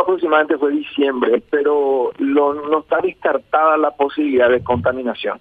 [0.00, 5.38] Aproximadamente fue diciembre, pero no está descartada la posibilidad de contaminación.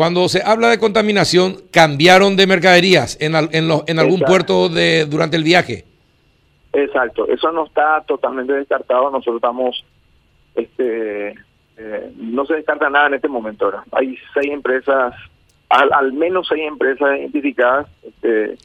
[0.00, 5.44] Cuando se habla de contaminación, ¿cambiaron de mercaderías en, en, algún puerto de, durante el
[5.44, 5.84] viaje?
[6.72, 9.10] Exacto, eso no está totalmente descartado.
[9.10, 9.84] Nosotros estamos,
[10.54, 11.34] este,
[11.76, 13.70] eh, no se descarta nada en este momento.
[13.92, 15.12] Hay seis empresas,
[15.68, 18.56] al, menos seis empresas identificadas, este,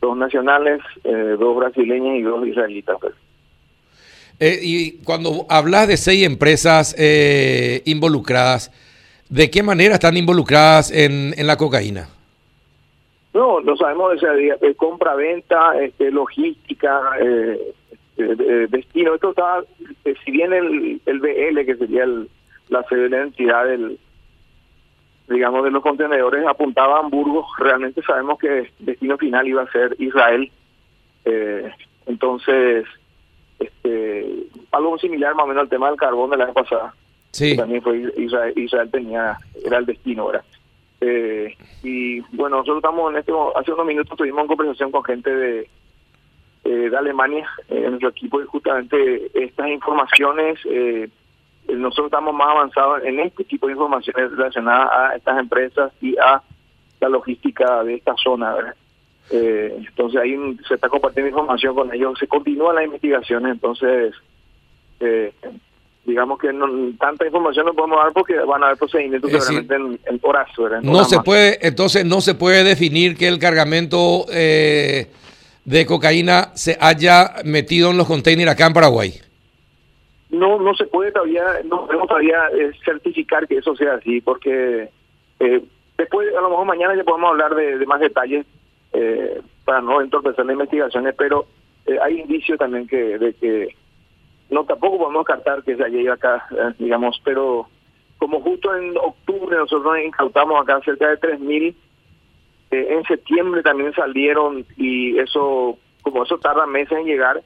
[0.00, 2.96] dos nacionales, eh, dos brasileñas y dos israelitas.
[3.00, 3.14] Pues.
[4.44, 6.96] Eh, y cuando hablas de seis empresas
[7.84, 8.70] involucradas,
[9.32, 12.06] ¿De qué manera están involucradas en, en la cocaína?
[13.32, 17.58] No, no sabemos, de compra-venta, este, logística, eh,
[18.14, 19.14] este, destino.
[19.14, 19.60] Esto está,
[20.04, 22.28] eh, si bien el, el BL, que sería el,
[22.68, 23.98] la sede de la entidad del,
[25.30, 29.96] digamos, de los contenedores, apuntaba a Hamburgo, realmente sabemos que destino final iba a ser
[29.98, 30.52] Israel.
[31.24, 31.72] Eh,
[32.04, 32.84] entonces,
[34.72, 36.94] algo similar más o menos al tema del carbón de la vez pasada.
[37.30, 37.56] Sí.
[37.56, 40.44] También fue Israel, tenía, era el destino, ¿verdad?
[41.00, 45.34] Eh, y bueno, nosotros estamos en este, hace unos minutos tuvimos una conversación con gente
[45.34, 45.68] de,
[46.64, 51.08] de Alemania en nuestro equipo y justamente estas informaciones, eh,
[51.68, 56.42] nosotros estamos más avanzados en este tipo de informaciones relacionadas a estas empresas y a
[57.00, 58.74] la logística de esta zona, ¿verdad?
[59.30, 60.36] Eh, entonces ahí
[60.68, 64.14] se está compartiendo información con ellos, se continúan las investigaciones, entonces
[65.02, 65.32] eh,
[66.04, 66.66] digamos que no,
[66.98, 70.48] tanta información no podemos dar porque van a haber procedimientos seguramente en, en horas.
[70.82, 75.08] no se puede, entonces no se puede definir que el cargamento eh,
[75.64, 79.12] de cocaína se haya metido en los containers acá en Paraguay.
[80.30, 84.88] No, no se puede todavía, no podemos todavía eh, certificar que eso sea así, porque
[85.38, 85.62] eh,
[85.96, 88.46] después, a lo mejor mañana ya podemos hablar de, más detalles
[89.64, 91.46] para no entorpecer las investigaciones, pero
[92.02, 93.74] hay indicios también que de que
[94.52, 97.66] no tampoco podemos descartar que se haya ido acá, eh, digamos, pero
[98.18, 101.74] como justo en octubre nosotros incautamos acá cerca de 3.000,
[102.70, 107.42] eh, en septiembre también salieron y eso, como eso tarda meses en llegar,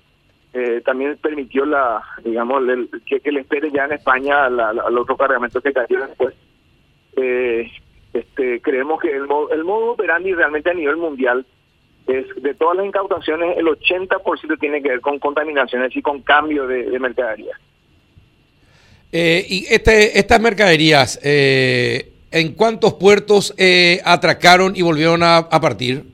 [0.53, 2.63] eh, también permitió la, digamos,
[3.07, 6.35] que, que, le espere ya en España al otro cargamento que cayó después.
[7.17, 7.71] Eh,
[8.13, 11.45] este, creemos que el modo, el modo operandi realmente a nivel mundial
[12.07, 16.85] de todas las incautaciones, el 80% tiene que ver con contaminaciones y con cambio de,
[16.85, 17.59] de mercadería.
[19.13, 26.05] Eh, y este, estas mercaderías, eh, ¿en cuántos puertos eh, atracaron y volvieron a, partir?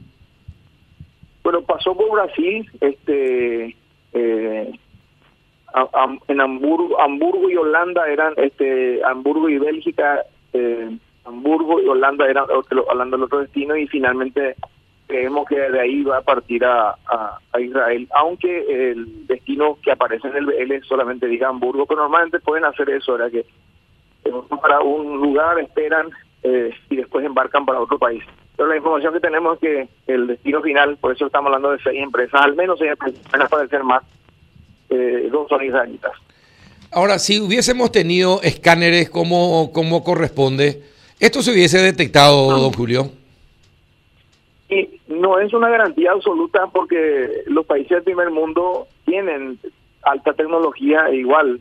[1.43, 3.75] Bueno, pasó por Brasil, este,
[4.13, 4.79] en
[6.41, 10.23] Hamburgo, Hamburgo y Holanda eran, este, Hamburgo y Bélgica,
[11.25, 12.45] Hamburgo y Holanda eran
[12.89, 14.55] Holanda el otro destino y finalmente
[15.13, 16.97] creemos que de ahí va a partir a,
[17.53, 22.41] a, Israel, aunque el destino que aparece en el BL solamente diga Hamburgo, pero normalmente
[22.41, 23.45] pueden hacer eso, era que
[24.63, 26.09] para un lugar esperan
[26.43, 28.25] eh, y después embarcan para otro país.
[28.57, 31.83] Pero la información que tenemos es que el destino final, por eso estamos hablando de
[31.83, 34.03] seis empresas, al menos seis empresas, van a aparecer más,
[34.89, 36.13] eh, dos son israelitas.
[36.91, 40.83] Ahora, si hubiésemos tenido escáneres como, como corresponde,
[41.21, 43.22] ¿esto se hubiese detectado, don Julio?
[45.21, 49.59] No es una garantía absoluta porque los países del primer mundo tienen
[50.03, 51.61] alta tecnología e igual.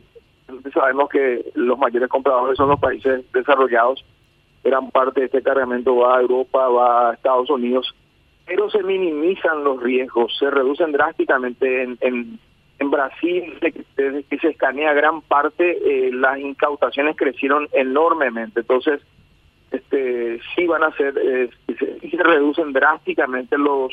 [0.72, 4.04] Sabemos que los mayores compradores son los países desarrollados.
[4.64, 7.94] Gran parte de este cargamento va a Europa, va a Estados Unidos,
[8.46, 12.38] pero se minimizan los riesgos, se reducen drásticamente en, en,
[12.78, 18.60] en Brasil, que se escanea gran parte, eh, las incautaciones crecieron enormemente.
[18.60, 19.00] Entonces,
[19.72, 23.92] este sí van a ser eh, se, reducen drásticamente los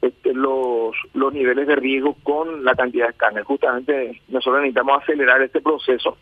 [0.00, 3.44] este, los los niveles de riesgo con la cantidad de escáner.
[3.44, 6.16] Justamente nosotros necesitamos acelerar este proceso.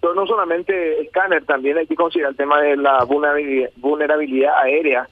[0.00, 5.08] Pero no solamente escáner, también hay que considerar el tema de la vulnerabilidad, aérea.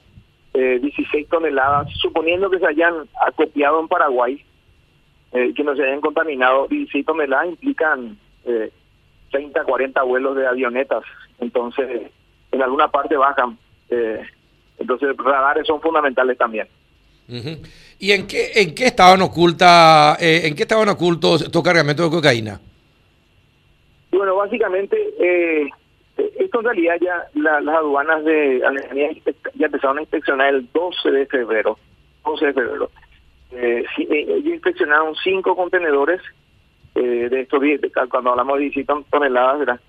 [0.53, 2.93] Eh, 16 toneladas, suponiendo que se hayan
[3.27, 4.41] acopiado en Paraguay,
[5.33, 8.71] eh, que no se hayan contaminado, 16 toneladas implican eh,
[9.31, 11.03] 30, 40 vuelos de avionetas.
[11.39, 12.09] Entonces,
[12.55, 13.57] en alguna parte bajan.
[13.89, 14.21] Eh,
[14.77, 16.67] entonces, radares son fundamentales también.
[17.99, 22.15] ¿Y en qué, en qué estaban oculta, eh, en qué estaban ocultos estos cargamentos de
[22.15, 22.59] cocaína?
[24.11, 25.69] Bueno, básicamente, eh,
[26.39, 29.09] esto en realidad ya las aduanas de Alemania
[29.55, 31.77] ya empezaron a inspeccionar el 12 de febrero.
[32.25, 32.91] 12 de febrero.
[33.51, 36.21] Eh, ellos inspeccionaron cinco contenedores
[36.93, 37.61] de estos,
[38.09, 39.79] cuando hablamos de 17 toneladas, ¿verdad?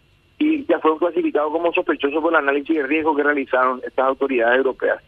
[0.47, 4.59] Y ya fueron clasificados como sospechosos por el análisis de riesgo que realizaron estas autoridades
[4.59, 5.03] europeas.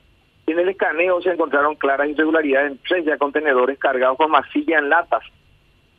[0.46, 4.88] En el escaneo se encontraron claras irregularidades en tres ya contenedores cargados con masilla en
[4.88, 5.22] latas.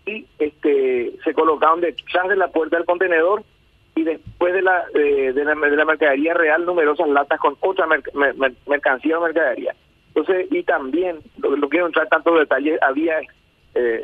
[0.05, 3.43] y este, se colocaron detrás de la puerta del contenedor
[3.95, 7.87] y después de la, de, la, de la mercadería real numerosas latas con otra
[8.65, 9.75] mercancía o mercadería.
[10.07, 13.19] Entonces, y también, lo, quiero entrar tantos detalles, había
[13.75, 14.03] eh,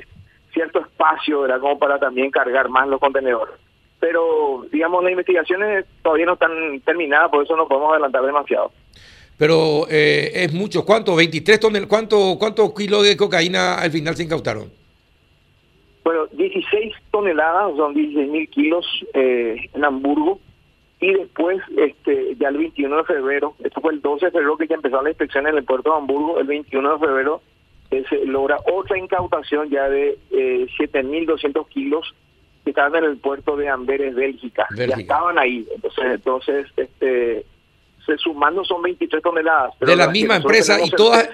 [0.54, 1.60] cierto espacio, ¿verdad?
[1.60, 3.65] Como para también cargar más los contenedores.
[4.00, 8.72] Pero, digamos, las investigaciones todavía no están terminadas, por eso no podemos adelantar demasiado.
[9.38, 10.86] Pero eh, es mucho.
[10.86, 11.16] ¿Cuánto?
[11.16, 14.72] ¿23 tonel ¿Cuánto, ¿Cuántos kilos de cocaína al final se incautaron?
[16.04, 20.40] Bueno, 16 toneladas, son 16 mil kilos eh, en Hamburgo.
[21.02, 24.68] Y después, este ya el 21 de febrero, esto fue el 12 de febrero que
[24.68, 27.42] ya empezó la inspección en el puerto de Hamburgo, el 21 de febrero
[27.92, 32.16] eh, se logra otra incautación ya de eh, 7.200 kilos
[32.66, 34.68] que estaban en el puerto de Amberes, Bélgica.
[34.76, 35.66] Ya estaban ahí.
[35.74, 37.46] Entonces, entonces este
[38.06, 39.74] se sumando son 23 toneladas.
[39.80, 41.30] de la misma empresa y todas...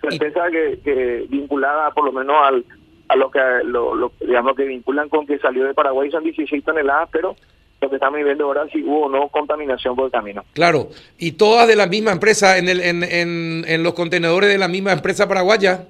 [0.00, 2.64] Certeza que, vinculada por lo menos al
[3.06, 7.08] a lo que lo, digamos que vinculan con que salió de Paraguay son 16 toneladas,
[7.12, 7.36] pero
[7.80, 10.44] lo que estamos viendo ahora si hubo o no contaminación por el camino.
[10.54, 14.58] Claro, y todas de la misma empresa en el en, en, en los contenedores de
[14.58, 15.86] la misma empresa paraguaya.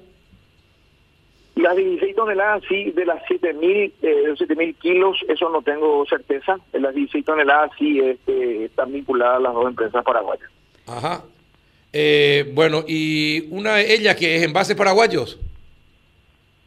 [1.63, 6.57] Las 16 toneladas, sí, de las 7.000 eh, mil kilos, eso no tengo certeza.
[6.73, 10.49] Las 16 toneladas, sí, este, están vinculadas las dos empresas paraguayas.
[10.85, 11.23] Ajá.
[11.93, 15.39] Eh, bueno, ¿y una de ellas que es en base paraguayos?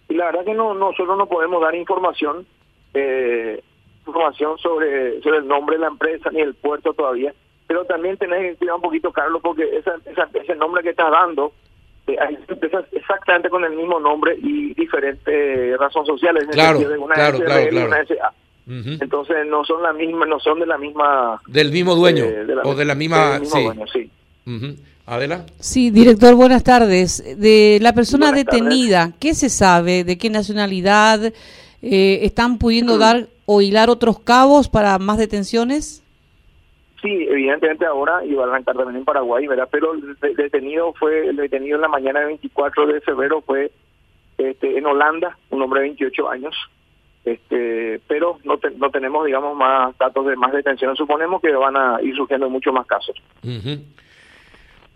[0.09, 2.47] Y la verdad que no nosotros no podemos dar información
[2.95, 3.63] eh,
[3.99, 7.35] información sobre, sobre el nombre de la empresa ni el puerto todavía.
[7.67, 9.97] Pero también tenés que cuidar un poquito, Carlos, porque esa,
[10.33, 11.53] ese nombre que estás dando
[12.15, 16.47] hay empresas exactamente con el mismo nombre y diferentes razones sociales.
[16.53, 16.79] Claro,
[17.13, 18.07] claro, claro,
[18.67, 21.41] Entonces no son la misma, no son de la misma...
[21.47, 23.41] Del mismo dueño eh, o de la misma...
[23.45, 23.63] sí.
[23.63, 24.11] Dueño, sí.
[25.07, 25.47] Adela.
[25.61, 27.23] Sí, director, buenas tardes.
[27.39, 30.03] De la persona detenida, ¿qué se sabe?
[30.03, 31.33] ¿De qué nacionalidad?
[31.83, 36.03] Eh, ¿Están pudiendo dar o hilar otros cabos para más detenciones?
[37.07, 39.69] Sí, evidentemente ahora iba a arrancar también en Paraguay, ¿verdad?
[39.71, 43.71] Pero el detenido fue, el detenido en la mañana del 24 de febrero fue
[44.39, 46.57] este, en Holanda, un hombre de 28 años,
[47.25, 50.99] este, pero no, no tenemos, digamos, más datos de más detenciones.
[50.99, 53.15] Suponemos que van a ir surgiendo muchos más casos.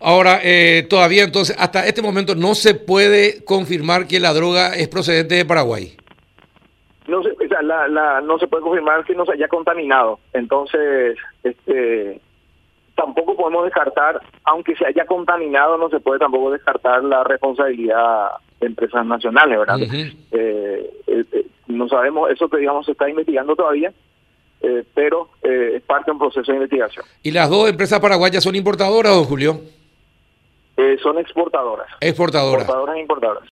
[0.01, 4.89] Ahora, eh, todavía entonces, hasta este momento no se puede confirmar que la droga es
[4.89, 5.95] procedente de Paraguay
[7.11, 10.19] no se, la, la, no se puede confirmar que no se haya contaminado.
[10.33, 12.19] Entonces, este,
[12.95, 18.29] tampoco podemos descartar, aunque se haya contaminado, no se puede tampoco descartar la responsabilidad
[18.59, 19.79] de empresas nacionales, ¿verdad?
[19.81, 23.91] Eh, eh, eh, no sabemos, eso que digamos se está investigando todavía,
[24.93, 27.03] pero es parte de un proceso de investigación.
[27.23, 29.61] ¿Y las dos empresas paraguayas son importadoras, don Julio?
[31.03, 31.87] son exportadoras.
[31.99, 32.63] Exportadoras.
[32.63, 33.39] Exportadoras e importadoras.